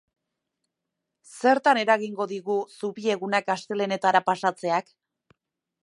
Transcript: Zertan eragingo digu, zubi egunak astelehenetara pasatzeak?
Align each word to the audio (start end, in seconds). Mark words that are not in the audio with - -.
Zertan 1.41 1.79
eragingo 1.81 2.27
digu, 2.33 2.57
zubi 2.79 3.13
egunak 3.17 3.55
astelehenetara 3.57 4.27
pasatzeak? 4.31 4.95